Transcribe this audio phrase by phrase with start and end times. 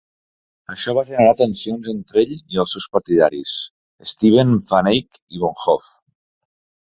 [0.75, 3.51] Això va generar tensions entre ell i els seus partidaris,
[4.13, 5.93] Steven van Eyck i Bomhoff.